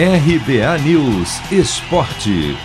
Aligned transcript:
RBA 0.00 0.78
News 0.84 1.40
Esporte. 1.50 2.56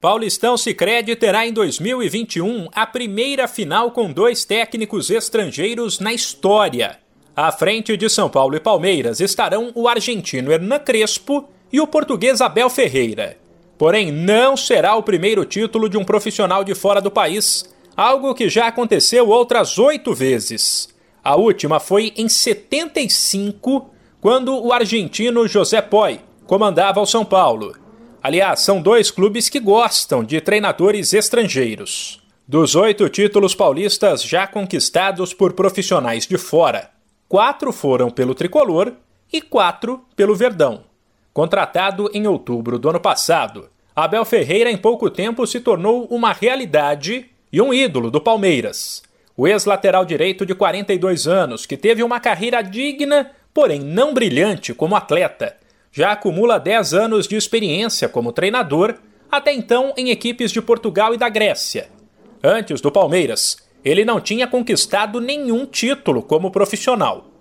Paulistão 0.00 0.56
Sicredi 0.56 1.14
terá 1.14 1.46
em 1.46 1.52
2021 1.52 2.66
a 2.74 2.84
primeira 2.84 3.46
final 3.46 3.92
com 3.92 4.12
dois 4.12 4.44
técnicos 4.44 5.10
estrangeiros 5.10 6.00
na 6.00 6.12
história. 6.12 6.98
À 7.36 7.52
frente 7.52 7.96
de 7.96 8.08
São 8.08 8.28
Paulo 8.28 8.56
e 8.56 8.58
Palmeiras 8.58 9.20
estarão 9.20 9.70
o 9.76 9.86
argentino 9.86 10.50
Hernan 10.50 10.80
Crespo 10.80 11.48
e 11.72 11.80
o 11.80 11.86
português 11.86 12.40
Abel 12.40 12.68
Ferreira. 12.68 13.36
Porém, 13.78 14.10
não 14.10 14.56
será 14.56 14.96
o 14.96 15.04
primeiro 15.04 15.44
título 15.44 15.88
de 15.88 15.96
um 15.96 16.04
profissional 16.04 16.64
de 16.64 16.74
fora 16.74 17.00
do 17.00 17.12
país, 17.12 17.64
algo 17.96 18.34
que 18.34 18.48
já 18.48 18.66
aconteceu 18.66 19.28
outras 19.28 19.78
oito 19.78 20.12
vezes. 20.12 20.88
A 21.22 21.36
última 21.36 21.78
foi 21.78 22.12
em 22.16 22.28
75, 22.28 23.94
quando 24.20 24.58
o 24.58 24.72
argentino 24.72 25.46
José 25.46 25.80
Poi 25.80 26.20
comandava 26.46 27.00
o 27.00 27.06
São 27.06 27.24
Paulo. 27.24 27.76
Aliás, 28.22 28.60
são 28.60 28.82
dois 28.82 29.10
clubes 29.10 29.48
que 29.48 29.60
gostam 29.60 30.24
de 30.24 30.40
treinadores 30.40 31.12
estrangeiros. 31.12 32.20
Dos 32.46 32.74
oito 32.74 33.08
títulos 33.08 33.54
paulistas 33.54 34.22
já 34.22 34.46
conquistados 34.46 35.32
por 35.32 35.52
profissionais 35.52 36.26
de 36.26 36.36
fora, 36.38 36.90
quatro 37.28 37.72
foram 37.72 38.10
pelo 38.10 38.34
tricolor 38.34 38.92
e 39.32 39.40
quatro 39.40 40.02
pelo 40.16 40.34
Verdão. 40.34 40.84
Contratado 41.32 42.10
em 42.12 42.26
outubro 42.26 42.78
do 42.78 42.88
ano 42.88 42.98
passado, 42.98 43.68
Abel 43.94 44.24
Ferreira 44.24 44.70
em 44.70 44.76
pouco 44.76 45.10
tempo 45.10 45.46
se 45.46 45.60
tornou 45.60 46.06
uma 46.06 46.32
realidade 46.32 47.26
e 47.52 47.60
um 47.60 47.72
ídolo 47.72 48.10
do 48.10 48.20
Palmeiras. 48.20 49.02
O 49.36 49.46
ex-lateral 49.46 50.04
direito 50.04 50.44
de 50.44 50.54
42 50.54 51.28
anos, 51.28 51.64
que 51.64 51.76
teve 51.76 52.02
uma 52.02 52.18
carreira 52.18 52.60
digna, 52.60 53.30
porém 53.58 53.80
não 53.80 54.14
brilhante 54.14 54.72
como 54.72 54.94
atleta, 54.94 55.56
já 55.90 56.12
acumula 56.12 56.60
10 56.60 56.94
anos 56.94 57.26
de 57.26 57.34
experiência 57.34 58.08
como 58.08 58.30
treinador, 58.30 58.94
até 59.28 59.52
então 59.52 59.92
em 59.96 60.10
equipes 60.10 60.52
de 60.52 60.62
Portugal 60.62 61.12
e 61.12 61.16
da 61.16 61.28
Grécia. 61.28 61.88
Antes 62.40 62.80
do 62.80 62.92
Palmeiras, 62.92 63.56
ele 63.84 64.04
não 64.04 64.20
tinha 64.20 64.46
conquistado 64.46 65.20
nenhum 65.20 65.66
título 65.66 66.22
como 66.22 66.52
profissional. 66.52 67.32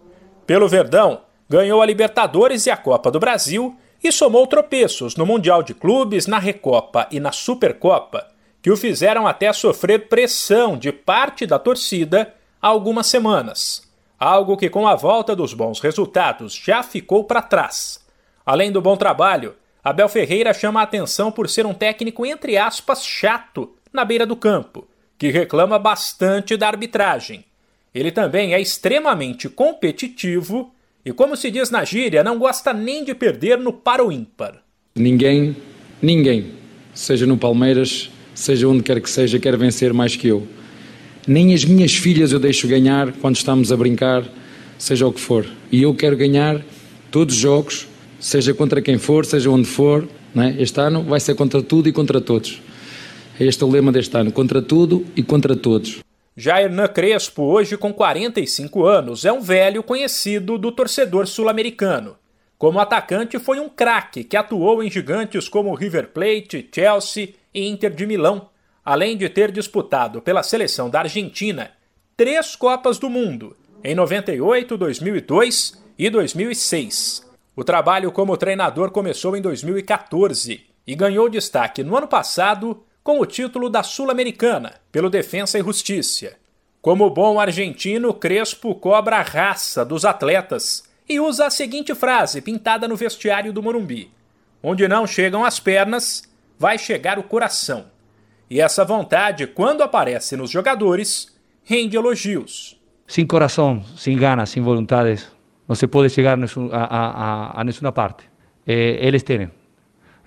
Pelo 0.47 0.67
Verdão, 0.67 1.21
ganhou 1.47 1.83
a 1.83 1.85
Libertadores 1.85 2.65
e 2.65 2.71
a 2.71 2.77
Copa 2.77 3.11
do 3.11 3.19
Brasil 3.19 3.77
e 4.03 4.11
somou 4.11 4.47
tropeços 4.47 5.15
no 5.15 5.23
Mundial 5.23 5.61
de 5.61 5.75
Clubes, 5.75 6.25
na 6.25 6.39
Recopa 6.39 7.07
e 7.11 7.19
na 7.19 7.31
Supercopa, 7.31 8.25
que 8.59 8.71
o 8.71 8.75
fizeram 8.75 9.27
até 9.27 9.53
sofrer 9.53 10.07
pressão 10.07 10.79
de 10.79 10.91
parte 10.91 11.45
da 11.45 11.59
torcida 11.59 12.33
há 12.59 12.69
algumas 12.69 13.05
semanas, 13.05 13.86
algo 14.19 14.57
que 14.57 14.69
com 14.69 14.87
a 14.87 14.95
volta 14.95 15.35
dos 15.35 15.53
bons 15.53 15.79
resultados 15.79 16.53
já 16.53 16.81
ficou 16.81 17.23
para 17.23 17.41
trás. 17.41 18.05
Além 18.45 18.71
do 18.71 18.81
bom 18.81 18.95
trabalho, 18.95 19.55
Abel 19.83 20.09
Ferreira 20.09 20.53
chama 20.53 20.79
a 20.79 20.83
atenção 20.83 21.31
por 21.31 21.49
ser 21.49 21.65
um 21.65 21.73
técnico 21.73 22.25
entre 22.25 22.57
aspas 22.57 23.05
chato 23.05 23.73
na 23.91 24.03
beira 24.03 24.25
do 24.25 24.35
campo, 24.35 24.87
que 25.17 25.29
reclama 25.29 25.79
bastante 25.79 26.57
da 26.57 26.67
arbitragem. 26.67 27.45
Ele 27.93 28.11
também 28.11 28.53
é 28.53 28.61
extremamente 28.61 29.49
competitivo 29.49 30.71
e, 31.05 31.11
como 31.11 31.37
se 31.37 31.49
diz 31.49 31.69
na 31.69 31.83
gíria, 31.83 32.23
não 32.23 32.37
gosta 32.37 32.73
nem 32.73 33.03
de 33.03 33.15
perder 33.15 33.57
no 33.57 33.71
para 33.71 34.05
o 34.05 34.11
ímpar. 34.11 34.61
Ninguém, 34.95 35.55
ninguém, 36.01 36.51
seja 36.93 37.25
no 37.25 37.37
Palmeiras, 37.37 38.11
seja 38.35 38.67
onde 38.67 38.83
quer 38.83 39.01
que 39.01 39.09
seja, 39.09 39.39
quer 39.39 39.57
vencer 39.57 39.93
mais 39.93 40.15
que 40.15 40.27
eu. 40.27 40.47
Nem 41.27 41.53
as 41.53 41.65
minhas 41.65 41.93
filhas 41.93 42.31
eu 42.31 42.39
deixo 42.39 42.69
ganhar 42.69 43.11
quando 43.11 43.35
estamos 43.35 43.69
a 43.69 43.75
brincar, 43.75 44.23
seja 44.77 45.05
o 45.05 45.11
que 45.11 45.19
for. 45.19 45.45
E 45.69 45.83
eu 45.83 45.93
quero 45.93 46.15
ganhar 46.15 46.61
todos 47.11 47.35
os 47.35 47.41
jogos, 47.41 47.85
seja 48.17 48.53
contra 48.53 48.81
quem 48.81 48.97
for, 48.97 49.25
seja 49.25 49.49
onde 49.49 49.67
for. 49.67 50.07
É? 50.37 50.61
Este 50.61 50.79
ano 50.79 51.03
vai 51.03 51.19
ser 51.19 51.35
contra 51.35 51.61
tudo 51.61 51.89
e 51.89 51.91
contra 51.91 52.21
todos. 52.21 52.61
Este 53.37 53.61
é 53.61 53.65
o 53.65 53.69
lema 53.69 53.91
deste 53.91 54.15
ano: 54.15 54.31
contra 54.31 54.61
tudo 54.61 55.05
e 55.17 55.21
contra 55.21 55.53
todos. 55.53 55.99
Já 56.35 56.61
Hernan 56.61 56.87
Crespo, 56.87 57.43
hoje 57.43 57.75
com 57.75 57.91
45 57.91 58.85
anos, 58.85 59.25
é 59.25 59.31
um 59.31 59.41
velho 59.41 59.83
conhecido 59.83 60.57
do 60.57 60.71
torcedor 60.71 61.27
sul-americano. 61.27 62.15
Como 62.57 62.79
atacante, 62.79 63.37
foi 63.37 63.59
um 63.59 63.67
craque 63.67 64.23
que 64.23 64.37
atuou 64.37 64.81
em 64.81 64.89
gigantes 64.89 65.49
como 65.49 65.75
River 65.75 66.07
Plate, 66.07 66.69
Chelsea 66.73 67.29
e 67.53 67.67
Inter 67.67 67.93
de 67.93 68.05
Milão, 68.05 68.49
além 68.87 69.17
de 69.17 69.27
ter 69.27 69.51
disputado 69.51 70.21
pela 70.21 70.41
seleção 70.41 70.89
da 70.89 71.01
Argentina 71.01 71.71
três 72.15 72.55
Copas 72.55 72.97
do 72.97 73.09
Mundo, 73.09 73.53
em 73.83 73.93
98, 73.93 74.77
2002 74.77 75.83
e 75.99 76.09
2006. 76.09 77.29
O 77.53 77.65
trabalho 77.65 78.13
como 78.13 78.37
treinador 78.37 78.89
começou 78.91 79.35
em 79.35 79.41
2014 79.41 80.61
e 80.87 80.95
ganhou 80.95 81.27
destaque 81.27 81.83
no 81.83 81.97
ano 81.97 82.07
passado 82.07 82.81
com 83.03 83.19
o 83.19 83.25
título 83.25 83.69
da 83.69 83.83
Sul-Americana, 83.83 84.75
pelo 84.89 85.09
Defensa 85.09 85.59
e 85.59 85.63
Justiça. 85.63 86.37
Como 86.81 87.09
bom 87.09 87.41
argentino, 87.41 88.13
Crespo 88.13 88.73
cobra 88.73 89.17
a 89.17 89.21
raça 89.21 89.83
dos 89.83 90.05
atletas 90.05 90.85
e 91.09 91.19
usa 91.19 91.47
a 91.47 91.49
seguinte 91.49 91.93
frase 91.93 92.41
pintada 92.41 92.87
no 92.87 92.95
vestiário 92.95 93.51
do 93.51 93.61
Morumbi: 93.61 94.09
Onde 94.63 94.87
não 94.87 95.05
chegam 95.05 95.43
as 95.43 95.59
pernas, 95.59 96.23
vai 96.57 96.77
chegar 96.77 97.19
o 97.19 97.23
coração. 97.23 97.96
E 98.49 98.61
essa 98.61 98.85
vontade, 98.85 99.47
quando 99.47 99.81
aparece 99.81 100.37
nos 100.37 100.49
jogadores, 100.49 101.35
rende 101.63 101.97
elogios. 101.97 102.79
Sem 103.05 103.25
coração, 103.25 103.83
sem 103.95 104.17
ganas, 104.17 104.49
sem 104.49 104.61
vontades, 104.63 105.29
não 105.67 105.75
se 105.75 105.87
pode 105.87 106.09
chegar 106.09 106.37
a, 106.39 106.77
a, 106.77 107.61
a, 107.61 107.63
nenhuma 107.63 107.91
parte. 107.91 108.29
Eh, 108.65 108.97
eles 109.01 109.23
têm. 109.23 109.49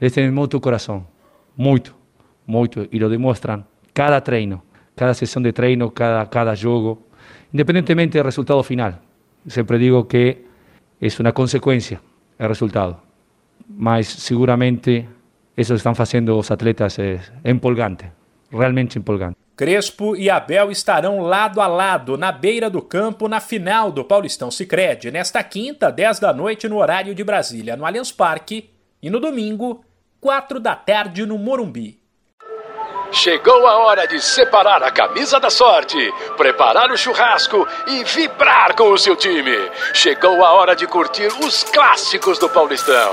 Eles 0.01 0.13
têm 0.13 0.31
muito 0.31 0.61
coração. 0.61 1.07
Muito 1.57 2.01
muito 2.51 2.89
e 2.91 2.99
lo 2.99 3.09
demonstram 3.09 3.65
cada 3.95 4.21
treino, 4.21 4.63
cada 4.97 5.15
sessão 5.15 5.41
de 5.43 5.53
treino, 5.53 5.91
cada, 5.91 6.27
cada 6.27 6.55
jogo, 6.55 7.07
independentemente 7.55 8.19
do 8.19 8.25
resultado 8.25 8.63
final. 8.63 8.95
Sempre 9.47 9.79
digo 9.79 10.05
que 10.05 10.45
é 11.01 11.09
uma 11.21 11.33
consequência 11.33 12.01
o 12.39 12.47
resultado, 12.47 12.97
mas 13.69 14.09
seguramente 14.09 15.09
isso 15.60 15.75
estão 15.75 15.94
fazendo 15.94 16.38
os 16.38 16.50
atletas 16.50 16.98
é, 16.98 17.21
empolgante, 17.44 18.10
realmente 18.50 18.98
empolgante. 18.98 19.37
Crespo 19.54 20.16
e 20.16 20.31
Abel 20.31 20.71
estarão 20.71 21.21
lado 21.21 21.60
a 21.60 21.66
lado 21.66 22.16
na 22.16 22.32
beira 22.32 22.71
do 22.71 22.81
campo 22.81 23.28
na 23.28 23.41
final 23.41 23.93
do 23.93 24.03
Paulistão 24.03 24.50
Sicredi 24.50 25.10
nesta 25.10 25.44
quinta, 25.44 25.93
10 25.93 26.19
da 26.19 26.32
noite 26.32 26.66
no 26.66 26.78
horário 26.78 27.15
de 27.15 27.22
Brasília, 27.22 27.76
no 27.76 27.84
Allianz 27.84 28.10
Parque, 28.10 28.71
e 29.03 29.10
no 29.10 29.21
domingo, 29.21 29.84
4 30.19 30.59
da 30.59 30.75
tarde 30.75 31.26
no 31.26 31.37
Morumbi. 31.37 32.00
Chegou 33.12 33.66
a 33.66 33.78
hora 33.78 34.06
de 34.06 34.19
separar 34.19 34.82
a 34.82 34.91
camisa 34.91 35.38
da 35.38 35.50
sorte, 35.50 35.98
preparar 36.38 36.91
o 36.91 36.97
churrasco 36.97 37.66
e 37.87 38.04
vibrar 38.04 38.75
com 38.75 38.92
o 38.92 38.98
seu 38.98 39.16
time. 39.16 39.56
Chegou 39.92 40.42
a 40.44 40.53
hora 40.53 40.75
de 40.75 40.87
curtir 40.87 41.28
os 41.44 41.65
clássicos 41.65 42.38
do 42.38 42.48
Paulistão. 42.48 43.12